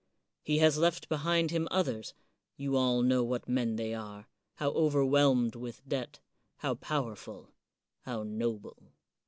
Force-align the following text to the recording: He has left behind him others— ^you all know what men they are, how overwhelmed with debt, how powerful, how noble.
He 0.41 0.57
has 0.57 0.79
left 0.79 1.07
behind 1.09 1.51
him 1.51 1.67
others— 1.69 2.15
^you 2.59 2.75
all 2.75 3.03
know 3.03 3.23
what 3.23 3.47
men 3.47 3.75
they 3.75 3.93
are, 3.93 4.27
how 4.55 4.71
overwhelmed 4.71 5.53
with 5.55 5.87
debt, 5.87 6.19
how 6.57 6.73
powerful, 6.73 7.51
how 8.01 8.23
noble. 8.23 8.93